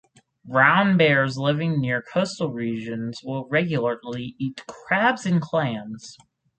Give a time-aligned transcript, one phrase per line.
[0.43, 6.17] Brown bears living near coastal regions will regularly eat crabs and clams.